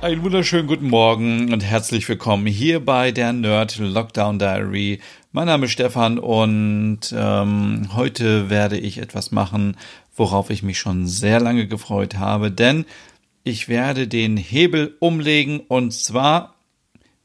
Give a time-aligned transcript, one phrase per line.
[0.00, 5.00] Einen wunderschönen guten Morgen und herzlich willkommen hier bei der Nerd Lockdown Diary.
[5.32, 9.76] Mein Name ist Stefan und ähm, heute werde ich etwas machen,
[10.16, 12.86] worauf ich mich schon sehr lange gefreut habe, denn
[13.44, 16.54] ich werde den Hebel umlegen und zwar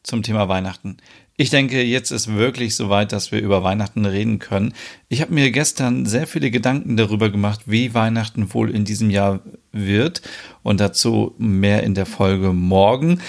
[0.04, 0.98] zum Thema Weihnachten.
[1.38, 4.74] Ich denke, jetzt ist wirklich soweit, dass wir über Weihnachten reden können.
[5.10, 9.42] Ich habe mir gestern sehr viele Gedanken darüber gemacht, wie Weihnachten wohl in diesem Jahr
[9.74, 10.22] wird
[10.64, 13.20] und dazu mehr in der Folge morgen.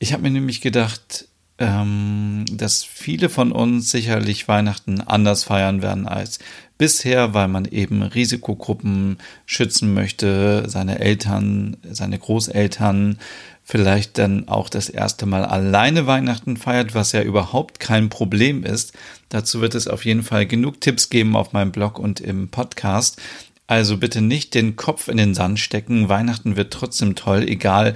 [0.00, 6.08] Ich habe mir nämlich gedacht, ähm, dass viele von uns sicherlich Weihnachten anders feiern werden
[6.08, 6.40] als
[6.78, 13.18] bisher, weil man eben Risikogruppen schützen möchte, seine Eltern, seine Großeltern,
[13.62, 18.92] vielleicht dann auch das erste Mal alleine Weihnachten feiert, was ja überhaupt kein Problem ist.
[19.28, 23.20] Dazu wird es auf jeden Fall genug Tipps geben auf meinem Blog und im Podcast.
[23.66, 26.10] Also bitte nicht den Kopf in den Sand stecken.
[26.10, 27.94] Weihnachten wird trotzdem toll, egal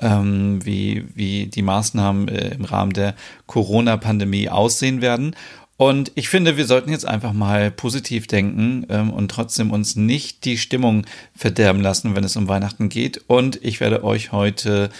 [0.00, 3.14] ähm, wie, wie die Maßnahmen äh, im Rahmen der
[3.46, 5.34] Corona-Pandemie aussehen werden.
[5.76, 10.44] Und ich finde, wir sollten jetzt einfach mal positiv denken ähm, und trotzdem uns nicht
[10.44, 13.22] die Stimmung verderben lassen, wenn es um Weihnachten geht.
[13.28, 14.90] Und ich werde euch heute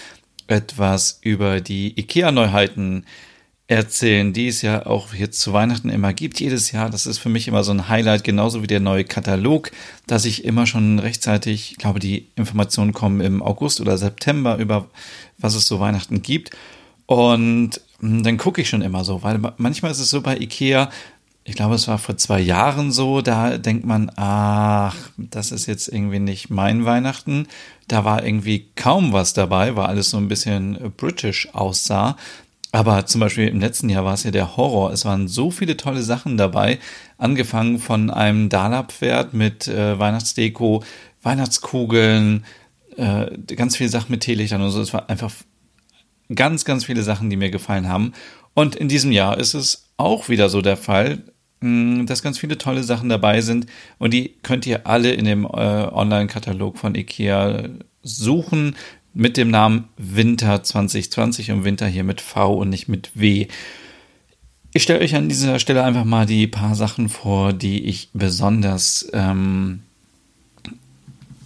[0.47, 3.05] etwas über die IKEA-Neuheiten
[3.71, 6.91] erzählen, die es ja auch jetzt zu Weihnachten immer gibt, jedes Jahr.
[6.91, 9.71] Das ist für mich immer so ein Highlight, genauso wie der neue Katalog,
[10.09, 14.91] dass ich immer schon rechtzeitig, ich glaube, die Informationen kommen im August oder September über
[15.39, 16.51] was es zu Weihnachten gibt.
[17.07, 20.91] Und hm, dann gucke ich schon immer so, weil manchmal ist es so bei Ikea,
[21.45, 25.87] ich glaube, es war vor zwei Jahren so, da denkt man, ach, das ist jetzt
[25.87, 27.47] irgendwie nicht mein Weihnachten.
[27.87, 32.17] Da war irgendwie kaum was dabei, weil alles so ein bisschen british aussah.
[32.73, 34.93] Aber zum Beispiel im letzten Jahr war es ja der Horror.
[34.93, 36.79] Es waren so viele tolle Sachen dabei.
[37.19, 40.85] Angefangen von einem Dala-Pferd mit äh, Weihnachtsdeko,
[41.23, 42.45] Weihnachtskugeln,
[42.97, 43.27] äh,
[43.57, 44.81] ganz viele Sachen mit Teelichtern und so.
[44.81, 45.33] Es war einfach
[46.35, 48.13] ganz, ganz viele Sachen, die mir gefallen haben.
[48.55, 51.19] Und in diesem Jahr ist es auch wieder so der Fall,
[51.61, 53.67] hm, dass ganz viele tolle Sachen dabei sind.
[53.99, 57.65] Und die könnt ihr alle in dem äh, Online-Katalog von IKEA
[58.03, 58.77] suchen
[59.13, 63.49] mit dem Namen Winter 2020 und Winter hier mit V und nicht mit W.
[64.73, 69.09] Ich stelle euch an dieser Stelle einfach mal die paar Sachen vor, die ich besonders
[69.13, 69.81] ähm,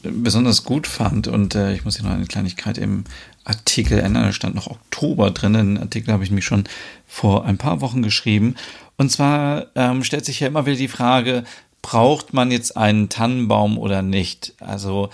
[0.02, 1.28] besonders gut fand.
[1.28, 3.04] Und äh, ich muss hier noch eine Kleinigkeit im
[3.44, 4.24] Artikel ändern.
[4.24, 5.54] Da stand noch Oktober drin.
[5.54, 6.64] Den Artikel habe ich mich schon
[7.06, 8.56] vor ein paar Wochen geschrieben.
[8.96, 11.44] Und zwar ähm, stellt sich ja immer wieder die Frage,
[11.82, 14.54] braucht man jetzt einen Tannenbaum oder nicht?
[14.60, 15.10] Also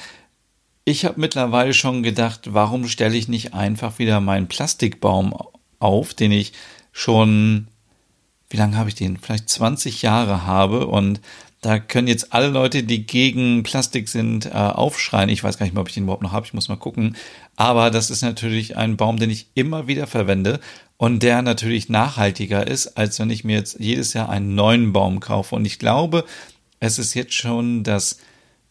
[0.90, 5.34] ich habe mittlerweile schon gedacht, warum stelle ich nicht einfach wieder meinen Plastikbaum
[5.78, 6.52] auf, den ich
[6.92, 7.68] schon,
[8.48, 9.16] wie lange habe ich den?
[9.16, 11.20] Vielleicht 20 Jahre habe und
[11.62, 15.28] da können jetzt alle Leute, die gegen Plastik sind, äh, aufschreien.
[15.28, 16.46] Ich weiß gar nicht mehr, ob ich den überhaupt noch habe.
[16.46, 17.16] Ich muss mal gucken.
[17.56, 20.60] Aber das ist natürlich ein Baum, den ich immer wieder verwende
[20.96, 25.20] und der natürlich nachhaltiger ist, als wenn ich mir jetzt jedes Jahr einen neuen Baum
[25.20, 25.54] kaufe.
[25.54, 26.24] Und ich glaube,
[26.78, 28.18] es ist jetzt schon das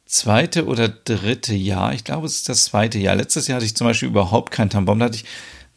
[0.10, 1.94] zweite oder dritte Jahr.
[1.94, 3.16] Ich glaube, es ist das zweite Jahr.
[3.16, 5.00] Letztes Jahr hatte ich zum Beispiel überhaupt keinen Tannenbaum.
[5.00, 5.26] Da hatte ich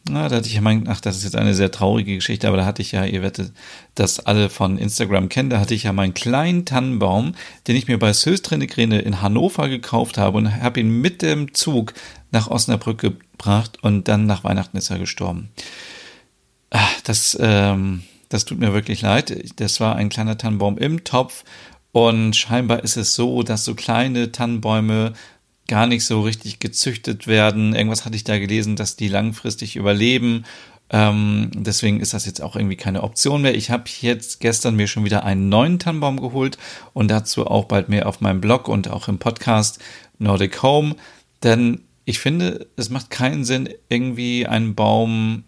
[0.09, 2.57] na, da hatte ich ja mein, ach, das ist jetzt eine sehr traurige Geschichte, aber
[2.57, 3.53] da hatte ich ja, ihr werdet
[3.95, 7.35] das alle von Instagram kennen, da hatte ich ja meinen kleinen Tannenbaum,
[7.67, 11.93] den ich mir bei Söstrinigrene in Hannover gekauft habe und habe ihn mit dem Zug
[12.31, 15.51] nach Osnabrück gebracht und dann nach Weihnachten ist er gestorben.
[16.69, 19.53] Ach, das, ähm, das tut mir wirklich leid.
[19.55, 21.45] Das war ein kleiner Tannenbaum im Topf
[21.93, 25.13] und scheinbar ist es so, dass so kleine Tannenbäume
[25.67, 27.75] gar nicht so richtig gezüchtet werden.
[27.75, 30.43] Irgendwas hatte ich da gelesen, dass die langfristig überleben.
[30.89, 33.55] Ähm, deswegen ist das jetzt auch irgendwie keine Option mehr.
[33.55, 36.57] Ich habe jetzt gestern mir schon wieder einen neuen Tannenbaum geholt
[36.93, 39.79] und dazu auch bald mehr auf meinem Blog und auch im Podcast
[40.17, 40.95] Nordic Home.
[41.43, 45.43] Denn ich finde, es macht keinen Sinn, irgendwie einen Baum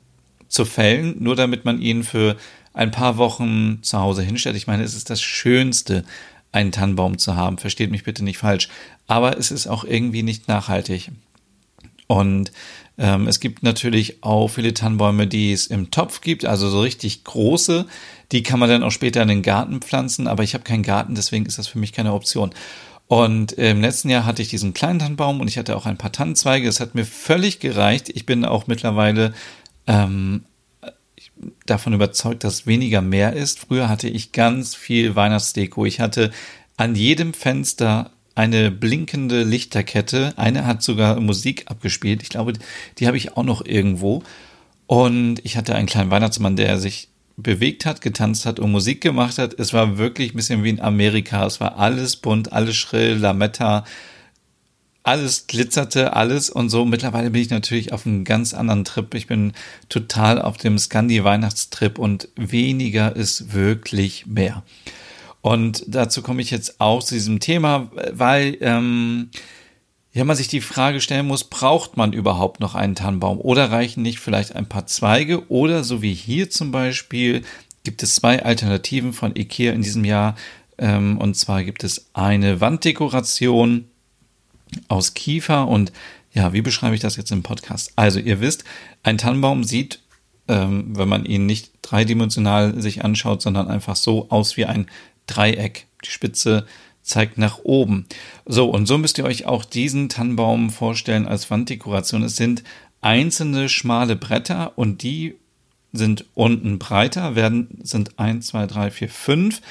[0.47, 2.37] zu fällen, nur damit man ihn für
[2.73, 4.55] ein paar Wochen zu Hause hinstellt.
[4.55, 6.05] Ich meine, es ist das Schönste,
[6.55, 7.57] einen Tannenbaum zu haben.
[7.57, 8.69] Versteht mich bitte nicht falsch.
[9.07, 11.11] Aber es ist auch irgendwie nicht nachhaltig.
[12.07, 12.51] Und
[12.97, 17.23] ähm, es gibt natürlich auch viele Tannenbäume, die es im Topf gibt, also so richtig
[17.23, 17.85] große.
[18.31, 21.15] Die kann man dann auch später in den Garten pflanzen, aber ich habe keinen Garten,
[21.15, 22.51] deswegen ist das für mich keine Option.
[23.07, 26.11] Und im letzten Jahr hatte ich diesen kleinen Tannenbaum und ich hatte auch ein paar
[26.11, 26.65] Tannenzweige.
[26.65, 28.09] Das hat mir völlig gereicht.
[28.09, 29.33] Ich bin auch mittlerweile
[29.85, 30.43] ähm,
[31.65, 33.59] davon überzeugt, dass weniger mehr ist.
[33.59, 35.85] Früher hatte ich ganz viel Weihnachtsdeko.
[35.85, 36.31] Ich hatte
[36.77, 40.33] an jedem Fenster eine blinkende Lichterkette.
[40.35, 42.21] Eine hat sogar Musik abgespielt.
[42.21, 42.53] Ich glaube,
[42.99, 44.23] die habe ich auch noch irgendwo.
[44.87, 49.37] Und ich hatte einen kleinen Weihnachtsmann, der sich bewegt hat, getanzt hat und Musik gemacht
[49.37, 49.59] hat.
[49.59, 51.45] Es war wirklich ein bisschen wie in Amerika.
[51.45, 53.85] Es war alles bunt, alles schrill, Lametta,
[55.05, 56.83] alles glitzerte, alles und so.
[56.83, 59.13] Mittlerweile bin ich natürlich auf einem ganz anderen Trip.
[59.13, 59.53] Ich bin
[59.87, 64.63] total auf dem Scandi-Weihnachtstrip und weniger ist wirklich mehr.
[65.41, 69.29] Und dazu komme ich jetzt auch zu diesem Thema, weil ähm,
[70.11, 74.01] ja man sich die Frage stellen muss, braucht man überhaupt noch einen Tannenbaum oder reichen
[74.01, 77.43] nicht vielleicht ein paar Zweige oder so wie hier zum Beispiel
[77.83, 80.35] gibt es zwei Alternativen von Ikea in diesem Jahr.
[80.79, 83.85] Ähm, und zwar gibt es eine Wanddekoration
[84.87, 85.91] aus Kiefer und
[86.33, 87.93] ja, wie beschreibe ich das jetzt im Podcast?
[87.95, 88.65] Also ihr wisst,
[89.03, 90.01] ein Tannenbaum sieht,
[90.47, 94.87] ähm, wenn man ihn nicht dreidimensional sich anschaut, sondern einfach so aus wie ein
[95.27, 95.87] Dreieck.
[96.03, 96.65] Die Spitze
[97.01, 98.05] zeigt nach oben.
[98.45, 102.23] So, und so müsst ihr euch auch diesen Tannenbaum vorstellen als Wanddekoration.
[102.23, 102.63] Es sind
[103.01, 105.35] einzelne schmale Bretter und die
[105.93, 109.61] sind unten breiter, werden, sind eins, zwei, drei, vier, fünf.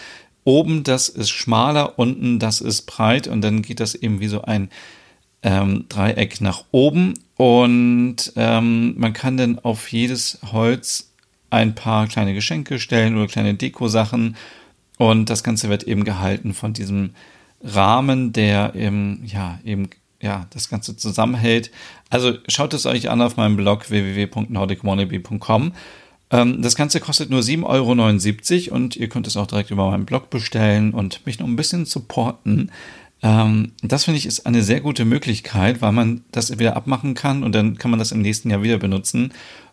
[0.44, 4.43] Oben das ist schmaler, unten das ist breit und dann geht das eben wie so
[4.43, 4.70] ein
[5.43, 11.11] ähm, Dreieck nach oben und ähm, man kann dann auf jedes Holz
[11.50, 14.37] ein paar kleine Geschenke stellen oder kleine Dekosachen
[14.99, 17.11] und das Ganze wird eben gehalten von diesem
[17.62, 19.88] Rahmen, der eben, ja, eben,
[20.20, 21.70] ja, das Ganze zusammenhält.
[22.11, 25.73] Also schaut es euch an auf meinem Blog www.nordicwannabe.com.
[26.34, 30.04] Ähm, das Ganze kostet nur 7,79 Euro und ihr könnt es auch direkt über meinen
[30.04, 32.72] Blog bestellen und mich noch ein bisschen supporten.
[33.22, 37.44] Ähm, das finde ich ist eine sehr gute Möglichkeit, weil man das wieder abmachen kann
[37.44, 39.32] und dann kann man das im nächsten Jahr wieder benutzen.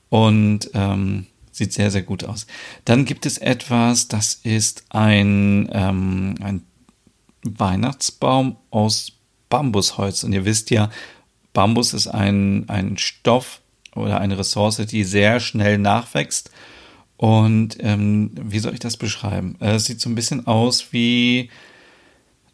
[0.09, 2.47] Und ähm, Sieht sehr, sehr gut aus.
[2.85, 6.63] Dann gibt es etwas, das ist ein, ähm, ein
[7.43, 9.11] Weihnachtsbaum aus
[9.49, 10.23] Bambusholz.
[10.23, 10.89] Und ihr wisst ja,
[11.51, 13.60] Bambus ist ein, ein Stoff
[13.95, 16.51] oder eine Ressource, die sehr schnell nachwächst.
[17.17, 19.55] Und ähm, wie soll ich das beschreiben?
[19.59, 21.49] Es sieht so ein bisschen aus wie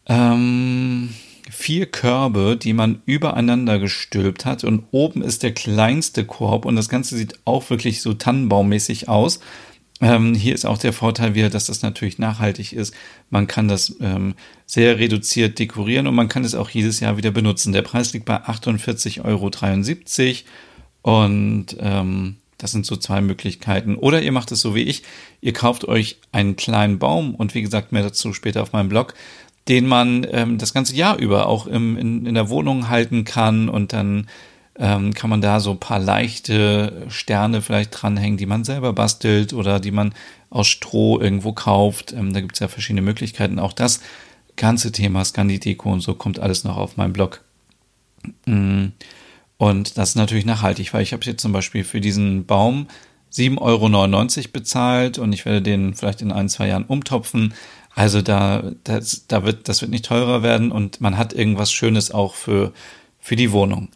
[0.06, 1.10] ähm,
[1.50, 6.88] vier Körbe, die man übereinander gestülpt hat und oben ist der kleinste Korb und das
[6.88, 9.40] Ganze sieht auch wirklich so tannenbaummäßig aus.
[10.00, 12.94] Ähm, hier ist auch der Vorteil wieder, dass das natürlich nachhaltig ist.
[13.30, 14.34] Man kann das ähm,
[14.64, 17.72] sehr reduziert dekorieren und man kann es auch jedes Jahr wieder benutzen.
[17.72, 19.50] Der Preis liegt bei 48,73 Euro
[21.08, 23.94] und ähm, das sind so zwei Möglichkeiten.
[23.94, 25.04] Oder ihr macht es so wie ich.
[25.40, 29.14] Ihr kauft euch einen kleinen Baum und wie gesagt, mehr dazu später auf meinem Blog
[29.68, 33.68] den man ähm, das ganze Jahr über auch im, in, in der Wohnung halten kann
[33.68, 34.26] und dann
[34.78, 39.52] ähm, kann man da so ein paar leichte Sterne vielleicht dranhängen, die man selber bastelt
[39.52, 40.14] oder die man
[40.50, 42.12] aus Stroh irgendwo kauft.
[42.12, 43.58] Ähm, da gibt es ja verschiedene Möglichkeiten.
[43.58, 44.00] Auch das
[44.56, 47.42] ganze Thema Scandi-Deko und so kommt alles noch auf meinem Blog.
[48.46, 48.86] Mm.
[49.58, 52.86] Und das ist natürlich nachhaltig, weil ich habe jetzt zum Beispiel für diesen Baum
[53.32, 57.52] 7,99 Euro bezahlt und ich werde den vielleicht in ein, zwei Jahren umtopfen.
[57.94, 62.12] Also da, das, da wird, das wird nicht teurer werden und man hat irgendwas Schönes
[62.12, 62.72] auch für,
[63.18, 63.88] für die Wohnung.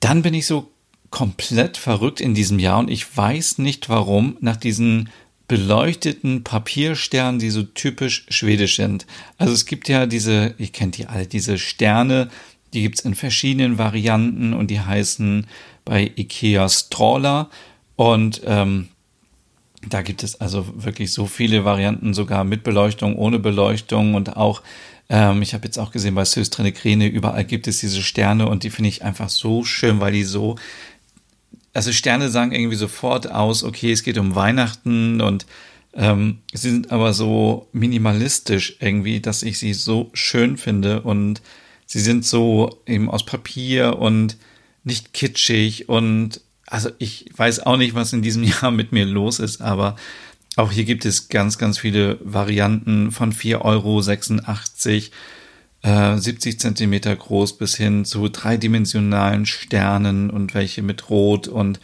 [0.00, 0.70] Dann bin ich so
[1.10, 5.08] komplett verrückt in diesem Jahr und ich weiß nicht warum nach diesen
[5.48, 9.06] beleuchteten Papiersternen, die so typisch schwedisch sind.
[9.38, 12.30] Also es gibt ja diese, ihr kennt die alle, diese Sterne,
[12.74, 15.46] die gibt's in verschiedenen Varianten und die heißen
[15.84, 17.48] bei Ikea Stroller.
[17.96, 18.88] Und ähm,
[19.88, 24.62] da gibt es also wirklich so viele Varianten, sogar mit Beleuchtung, ohne Beleuchtung und auch,
[25.08, 28.64] ähm, ich habe jetzt auch gesehen bei Söstrene Krene, überall gibt es diese Sterne und
[28.64, 30.56] die finde ich einfach so schön, weil die so,
[31.72, 35.46] also Sterne sagen irgendwie sofort aus, okay, es geht um Weihnachten und
[35.92, 41.40] ähm, sie sind aber so minimalistisch irgendwie, dass ich sie so schön finde und
[41.94, 44.36] sie sind so eben aus Papier und
[44.82, 49.38] nicht kitschig und also ich weiß auch nicht, was in diesem Jahr mit mir los
[49.38, 49.94] ist, aber
[50.56, 55.12] auch hier gibt es ganz, ganz viele Varianten von 4,86
[55.84, 61.78] Euro, äh, 70 Zentimeter groß bis hin zu dreidimensionalen Sternen und welche mit Rot und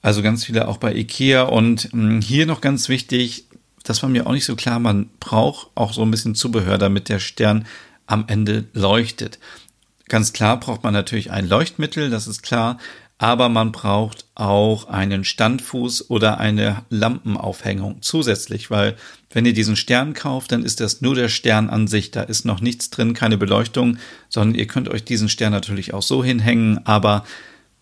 [0.00, 1.42] also ganz viele auch bei Ikea.
[1.42, 3.44] Und mh, hm, hier noch ganz wichtig,
[3.84, 7.08] das war mir auch nicht so klar, man braucht auch so ein bisschen Zubehör, damit
[7.08, 7.64] der Stern
[8.06, 9.38] am Ende leuchtet.
[10.08, 12.78] Ganz klar braucht man natürlich ein Leuchtmittel, das ist klar,
[13.18, 18.96] aber man braucht auch einen Standfuß oder eine Lampenaufhängung zusätzlich, weil
[19.30, 22.10] wenn ihr diesen Stern kauft, dann ist das nur der Stern an sich.
[22.10, 26.02] Da ist noch nichts drin, keine Beleuchtung, sondern ihr könnt euch diesen Stern natürlich auch
[26.02, 27.24] so hinhängen, aber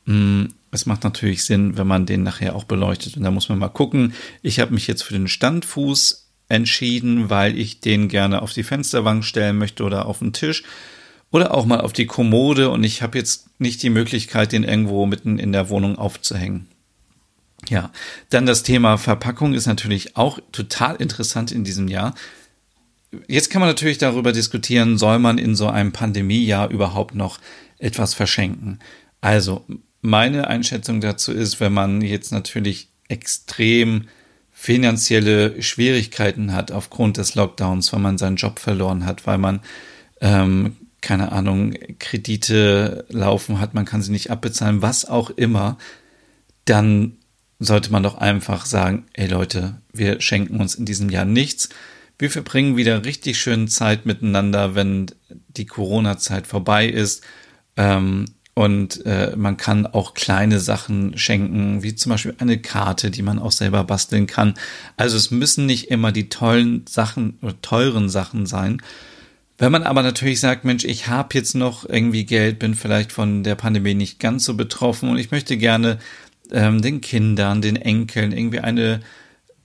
[0.04, 3.16] mh, mm, es macht natürlich Sinn, wenn man den nachher auch beleuchtet.
[3.16, 4.14] Und da muss man mal gucken.
[4.42, 6.19] Ich habe mich jetzt für den Standfuß
[6.50, 10.64] entschieden, weil ich den gerne auf die Fensterbank stellen möchte oder auf den Tisch
[11.30, 15.06] oder auch mal auf die Kommode und ich habe jetzt nicht die Möglichkeit, den irgendwo
[15.06, 16.66] mitten in der Wohnung aufzuhängen.
[17.68, 17.92] Ja,
[18.30, 22.14] dann das Thema Verpackung ist natürlich auch total interessant in diesem Jahr.
[23.28, 27.38] Jetzt kann man natürlich darüber diskutieren, soll man in so einem Pandemiejahr überhaupt noch
[27.78, 28.78] etwas verschenken?
[29.20, 29.64] Also,
[30.00, 34.06] meine Einschätzung dazu ist, wenn man jetzt natürlich extrem
[34.60, 39.60] finanzielle Schwierigkeiten hat aufgrund des Lockdowns, weil man seinen Job verloren hat, weil man
[40.20, 45.78] ähm, keine Ahnung, Kredite laufen hat, man kann sie nicht abbezahlen, was auch immer,
[46.66, 47.16] dann
[47.58, 51.70] sollte man doch einfach sagen, ey Leute, wir schenken uns in diesem Jahr nichts.
[52.18, 55.06] Wir verbringen wieder richtig schön Zeit miteinander, wenn
[55.48, 57.24] die Corona-Zeit vorbei ist.
[57.78, 63.22] Ähm, und äh, man kann auch kleine Sachen schenken, wie zum Beispiel eine Karte, die
[63.22, 64.54] man auch selber basteln kann.
[64.96, 68.82] Also es müssen nicht immer die tollen Sachen oder teuren Sachen sein,
[69.60, 73.42] wenn man aber natürlich sagt, Mensch, ich habe jetzt noch irgendwie Geld, bin vielleicht von
[73.44, 75.98] der Pandemie nicht ganz so betroffen und ich möchte gerne
[76.50, 79.00] ähm, den Kindern, den Enkeln irgendwie eine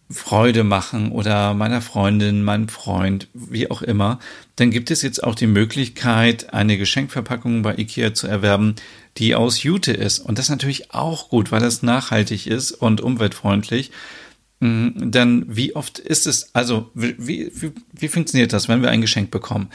[0.10, 4.20] Freude machen oder meiner Freundin, meinem Freund, wie auch immer,
[4.56, 8.76] dann gibt es jetzt auch die Möglichkeit, eine Geschenkverpackung bei IKEA zu erwerben,
[9.18, 10.20] die aus Jute ist.
[10.20, 13.92] Und das ist natürlich auch gut, weil das nachhaltig ist und umweltfreundlich.
[14.60, 19.02] Mm, dann wie oft ist es, also wie, wie, wie funktioniert das, wenn wir ein
[19.02, 19.70] Geschenk bekommen?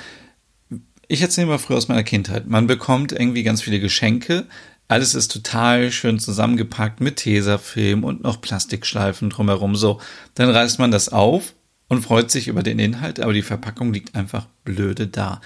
[1.08, 2.46] Ich erzähle mal früher aus meiner Kindheit.
[2.46, 4.46] Man bekommt irgendwie ganz viele Geschenke.
[4.90, 9.76] Alles ist total schön zusammengepackt mit Tesafilm und noch Plastikschleifen drumherum.
[9.76, 10.00] So,
[10.34, 11.54] dann reißt man das auf
[11.88, 15.40] und freut sich über den Inhalt, aber die Verpackung liegt einfach blöde da.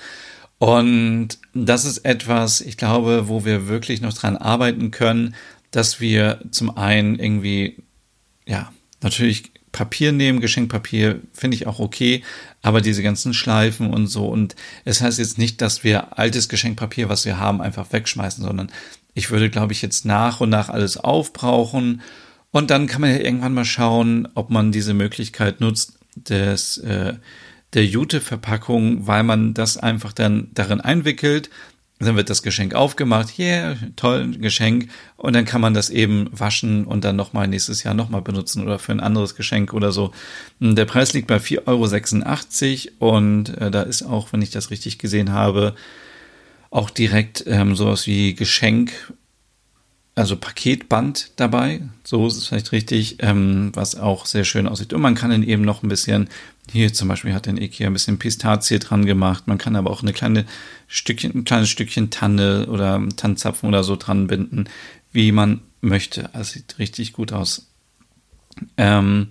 [0.59, 5.35] Und das ist etwas, ich glaube, wo wir wirklich noch dran arbeiten können,
[5.71, 7.83] dass wir zum einen irgendwie,
[8.47, 8.73] ja,
[9.05, 12.23] Natürlich Papier nehmen, Geschenkpapier finde ich auch okay,
[12.63, 14.29] aber diese ganzen Schleifen und so.
[14.29, 14.55] Und
[14.85, 18.71] es heißt jetzt nicht, dass wir altes Geschenkpapier, was wir haben, einfach wegschmeißen, sondern
[19.15, 22.03] ich würde, glaube ich, jetzt nach und nach alles aufbrauchen.
[22.53, 27.15] Und dann kann man ja irgendwann mal schauen, ob man diese Möglichkeit nutzt, des, äh,
[27.73, 31.51] der Jute-Verpackung, weil man das einfach dann darin einwickelt
[32.07, 34.91] dann wird das Geschenk aufgemacht, yeah, toll, Geschenk.
[35.17, 38.79] Und dann kann man das eben waschen und dann nochmal nächstes Jahr nochmal benutzen oder
[38.79, 40.13] für ein anderes Geschenk oder so.
[40.61, 44.99] Der Preis liegt bei 4,86 Euro und äh, da ist auch, wenn ich das richtig
[44.99, 45.75] gesehen habe,
[46.71, 48.93] auch direkt ähm, sowas wie Geschenk
[50.15, 54.93] also Paketband dabei, so ist es vielleicht richtig, ähm, was auch sehr schön aussieht.
[54.93, 56.29] Und man kann dann eben noch ein bisschen,
[56.71, 60.03] hier zum Beispiel hat den Ikea ein bisschen Pistazie dran gemacht, man kann aber auch
[60.03, 60.45] eine kleine
[60.87, 64.69] Stückchen, ein kleines Stückchen Tanne oder Tannenzapfen oder so dran binden,
[65.11, 66.33] wie man möchte.
[66.33, 67.67] Also sieht richtig gut aus.
[68.77, 69.29] Ähm,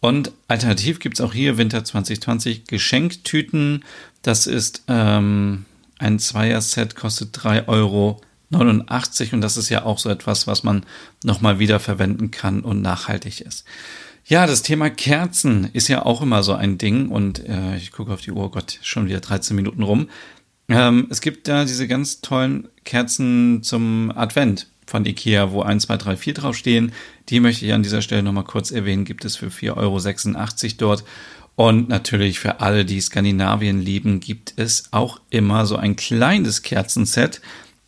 [0.00, 3.84] und alternativ gibt es auch hier Winter 2020 Geschenktüten.
[4.22, 5.66] Das ist ähm,
[5.98, 8.20] ein Zweier-Set, kostet drei Euro
[8.52, 10.84] 89 und das ist ja auch so etwas, was man
[11.24, 13.64] nochmal wieder verwenden kann und nachhaltig ist.
[14.24, 18.12] Ja, das Thema Kerzen ist ja auch immer so ein Ding und äh, ich gucke
[18.12, 20.08] auf die Uhr, Gott, schon wieder 13 Minuten rum.
[20.68, 25.96] Ähm, es gibt da diese ganz tollen Kerzen zum Advent von Ikea, wo 1, 2,
[25.96, 26.92] 3, 4 draufstehen.
[27.30, 31.04] Die möchte ich an dieser Stelle nochmal kurz erwähnen, gibt es für 4,86 Euro dort.
[31.54, 37.40] Und natürlich für alle, die Skandinavien lieben, gibt es auch immer so ein kleines Kerzenset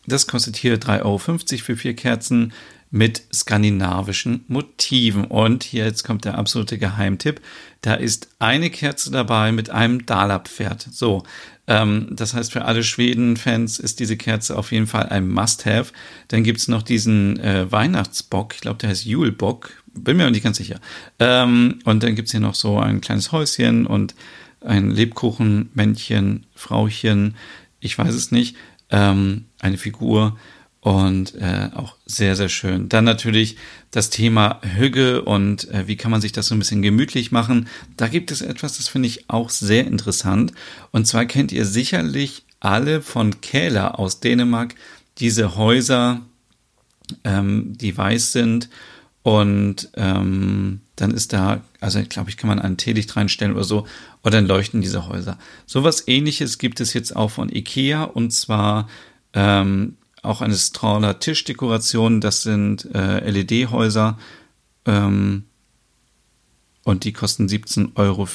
[0.07, 2.53] das kostet hier 3,50 Euro für vier Kerzen
[2.91, 5.25] mit skandinavischen Motiven.
[5.25, 7.41] Und hier jetzt kommt der absolute Geheimtipp.
[7.81, 10.87] Da ist eine Kerze dabei mit einem Dalapferd.
[10.91, 11.23] So,
[11.67, 15.91] ähm, das heißt, für alle Schweden-Fans ist diese Kerze auf jeden Fall ein Must-Have.
[16.29, 20.43] Dann gibt's noch diesen äh, Weihnachtsbock, ich glaube, der heißt Julebock, bin mir noch nicht
[20.43, 20.79] ganz sicher.
[21.19, 24.15] Ähm, und dann gibt's hier noch so ein kleines Häuschen und
[24.61, 27.35] ein Lebkuchenmännchen, Frauchen,
[27.79, 28.55] ich weiß es nicht
[28.89, 30.37] ähm, eine Figur
[30.85, 32.89] und äh, auch sehr, sehr schön.
[32.89, 33.57] Dann natürlich
[33.89, 37.67] das Thema Hügge und äh, wie kann man sich das so ein bisschen gemütlich machen.
[37.97, 40.53] Da gibt es etwas, das finde ich auch sehr interessant.
[40.91, 44.75] Und zwar kennt ihr sicherlich alle von Kähler aus Dänemark
[45.17, 46.21] diese Häuser,
[47.23, 48.69] ähm, die weiß sind
[49.23, 53.63] und ähm, dann ist da, also ich glaube ich, kann man ein Teelicht reinstellen oder
[53.63, 53.85] so,
[54.23, 55.37] oder dann leuchten diese Häuser.
[55.65, 58.87] Sowas ähnliches gibt es jetzt auch von IKEA und zwar
[59.33, 62.21] ähm, auch eine Strawler Tischdekoration.
[62.21, 64.17] Das sind äh, LED-Häuser.
[64.85, 65.43] Ähm,
[66.83, 68.27] und die kosten 17,54 Euro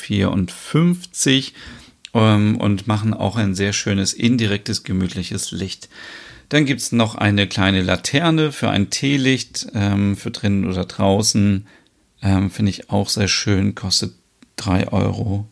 [2.15, 5.89] ähm, und machen auch ein sehr schönes, indirektes, gemütliches Licht.
[6.49, 11.67] Dann gibt's noch eine kleine Laterne für ein Teelicht, ähm, für drinnen oder draußen.
[12.23, 14.15] Ähm, Finde ich auch sehr schön, kostet
[14.59, 15.47] 3,89 Euro.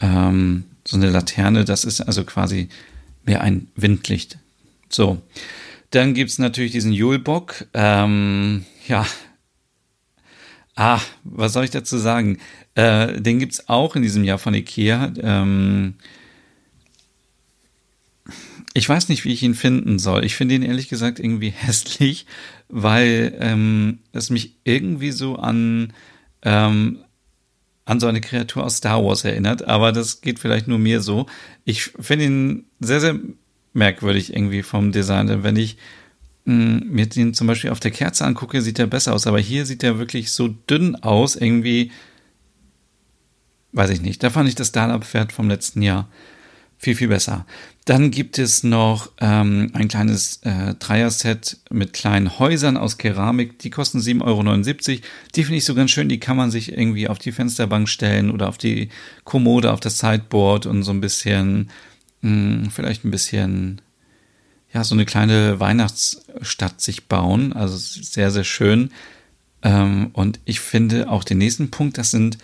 [0.00, 2.68] Ähm, so eine Laterne, das ist also quasi
[3.24, 4.38] mehr ein Windlicht.
[4.88, 5.20] So.
[5.90, 7.66] Dann gibt's natürlich diesen Julebock.
[7.74, 9.06] Ähm, ja.
[10.74, 12.38] Ah, was soll ich dazu sagen?
[12.74, 15.12] Äh, den gibt's auch in diesem Jahr von Ikea.
[15.20, 15.94] Ähm,
[18.74, 20.24] ich weiß nicht, wie ich ihn finden soll.
[20.24, 22.26] Ich finde ihn ehrlich gesagt irgendwie hässlich,
[22.68, 25.92] weil ähm, es mich irgendwie so an
[26.42, 26.98] ähm,
[27.88, 31.26] an so eine Kreatur aus Star Wars erinnert, aber das geht vielleicht nur mir so.
[31.64, 33.18] Ich finde ihn sehr, sehr
[33.72, 35.42] merkwürdig irgendwie vom Design.
[35.42, 35.78] Wenn ich
[36.44, 39.64] mh, mir den zum Beispiel auf der Kerze angucke, sieht er besser aus, aber hier
[39.64, 41.90] sieht er wirklich so dünn aus, irgendwie,
[43.72, 44.22] weiß ich nicht.
[44.22, 46.10] Da fand ich das Dalab-Pferd vom letzten Jahr
[46.78, 47.44] viel, viel besser.
[47.84, 53.58] Dann gibt es noch ähm, ein kleines äh, Dreier-Set mit kleinen Häusern aus Keramik.
[53.58, 55.00] Die kosten 7,79 Euro.
[55.34, 56.08] Die finde ich so ganz schön.
[56.08, 58.90] Die kann man sich irgendwie auf die Fensterbank stellen oder auf die
[59.24, 61.70] Kommode, auf das Sideboard und so ein bisschen,
[62.20, 63.80] mh, hm, vielleicht ein bisschen,
[64.72, 67.52] ja, so eine kleine Weihnachtsstadt sich bauen.
[67.54, 68.90] Also sehr, sehr schön.
[69.62, 72.38] Ähm, und ich finde auch den nächsten Punkt, das sind,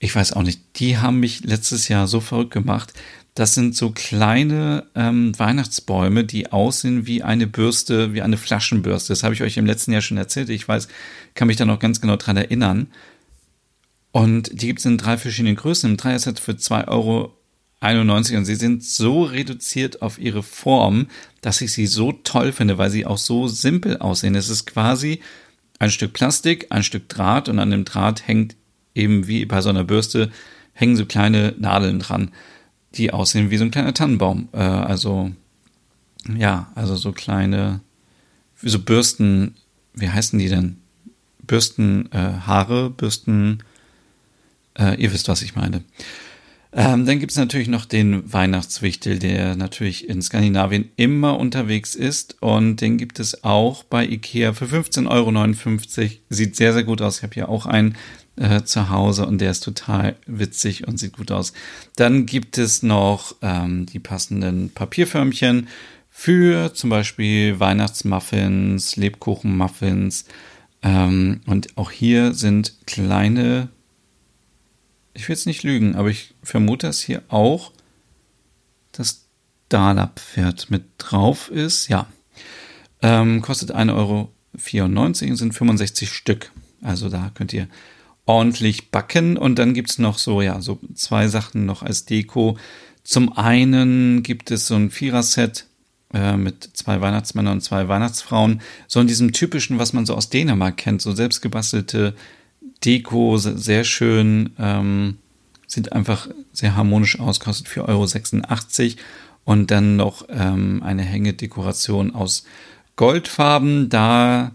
[0.00, 2.92] ich weiß auch nicht, die haben mich letztes Jahr so verrückt gemacht
[3.34, 9.12] das sind so kleine ähm, Weihnachtsbäume, die aussehen wie eine Bürste, wie eine Flaschenbürste.
[9.12, 10.50] Das habe ich euch im letzten Jahr schon erzählt.
[10.50, 10.88] Ich weiß,
[11.34, 12.88] kann mich da noch ganz genau dran erinnern.
[14.12, 15.90] Und die gibt es in drei verschiedenen Größen.
[15.90, 17.32] Im Dreier-Set für 2,91 Euro
[18.36, 21.06] und sie sind so reduziert auf ihre Form,
[21.40, 24.34] dass ich sie so toll finde, weil sie auch so simpel aussehen.
[24.34, 25.20] Es ist quasi
[25.78, 28.56] ein Stück Plastik, ein Stück Draht und an dem Draht hängt
[28.94, 30.32] eben wie bei so einer Bürste
[30.72, 32.32] hängen so kleine Nadeln dran
[32.94, 34.48] die aussehen wie so ein kleiner Tannenbaum.
[34.52, 35.30] Äh, also,
[36.36, 37.80] ja, also so kleine,
[38.62, 39.54] so Bürsten,
[39.94, 40.76] wie heißen die denn?
[41.42, 43.62] Bürstenhaare, äh, Bürsten,
[44.78, 45.82] äh, ihr wisst, was ich meine.
[46.72, 52.40] Ähm, dann gibt es natürlich noch den Weihnachtswichtel, der natürlich in Skandinavien immer unterwegs ist.
[52.40, 56.10] Und den gibt es auch bei Ikea für 15,59 Euro.
[56.28, 57.18] Sieht sehr, sehr gut aus.
[57.18, 57.96] Ich habe hier auch einen
[58.40, 61.52] äh, zu Hause und der ist total witzig und sieht gut aus.
[61.96, 65.68] Dann gibt es noch ähm, die passenden Papierförmchen
[66.10, 70.24] für zum Beispiel Weihnachtsmuffins, Lebkuchenmuffins.
[70.82, 73.68] Ähm, und auch hier sind kleine,
[75.12, 77.72] ich will jetzt nicht lügen, aber ich vermute, dass hier auch
[78.92, 79.26] das
[79.68, 81.88] Dalab-Pferd mit drauf ist.
[81.88, 82.06] Ja.
[83.02, 84.32] Ähm, kostet 1,94 Euro
[85.04, 86.50] und sind 65 Stück.
[86.80, 87.68] Also da könnt ihr
[88.26, 89.36] ordentlich backen.
[89.36, 92.56] Und dann gibt's noch so, ja, so zwei Sachen noch als Deko.
[93.02, 95.66] Zum einen gibt es so ein Vierer-Set
[96.12, 98.60] äh, mit zwei Weihnachtsmännern und zwei Weihnachtsfrauen.
[98.86, 102.14] So in diesem typischen, was man so aus Dänemark kennt, so selbstgebastelte
[102.84, 105.18] Deko, sehr schön, ähm,
[105.66, 109.00] sieht einfach sehr harmonisch aus, kostet 4,86 Euro.
[109.44, 112.44] Und dann noch ähm, eine Hängedekoration aus
[112.96, 113.88] Goldfarben.
[113.88, 114.52] Da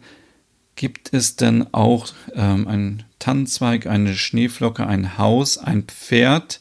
[0.75, 6.59] gibt es dann auch ähm, ein Tannenzweig, eine Schneeflocke, ein Haus, ein Pferd,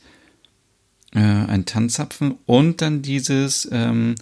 [1.12, 4.14] äh, ein Tannzapfen und dann dieses ähm,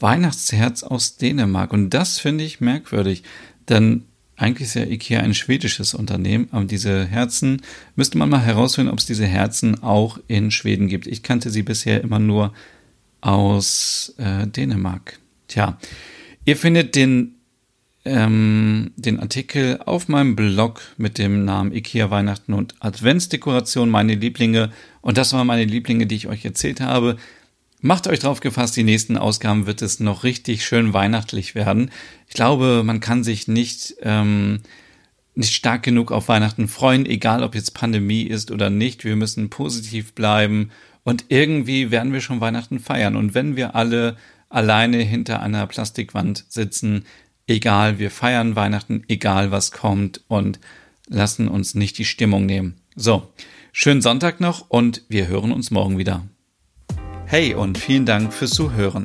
[0.00, 1.72] Weihnachtsherz aus Dänemark.
[1.72, 3.22] Und das finde ich merkwürdig,
[3.68, 4.04] denn
[4.36, 7.62] eigentlich ist ja IKEA ein schwedisches Unternehmen, aber diese Herzen
[7.96, 11.08] müsste man mal herausfinden, ob es diese Herzen auch in Schweden gibt.
[11.08, 12.52] Ich kannte sie bisher immer nur
[13.20, 15.18] aus äh, Dänemark.
[15.48, 15.78] Tja,
[16.44, 17.37] ihr findet den
[18.08, 24.70] ähm, den Artikel auf meinem Blog mit dem Namen IKEA Weihnachten und Adventsdekoration, meine Lieblinge.
[25.00, 27.16] Und das waren meine Lieblinge, die ich euch erzählt habe.
[27.80, 31.90] Macht euch drauf gefasst, die nächsten Ausgaben wird es noch richtig schön weihnachtlich werden.
[32.26, 34.60] Ich glaube, man kann sich nicht, ähm,
[35.34, 39.04] nicht stark genug auf Weihnachten freuen, egal ob jetzt Pandemie ist oder nicht.
[39.04, 40.70] Wir müssen positiv bleiben
[41.04, 43.14] und irgendwie werden wir schon Weihnachten feiern.
[43.14, 44.16] Und wenn wir alle
[44.48, 47.04] alleine hinter einer Plastikwand sitzen,
[47.48, 50.60] egal, wir feiern Weihnachten, egal was kommt und
[51.08, 52.80] lassen uns nicht die Stimmung nehmen.
[52.94, 53.32] So,
[53.72, 56.24] schönen Sonntag noch und wir hören uns morgen wieder.
[57.26, 59.04] Hey und vielen Dank fürs Zuhören.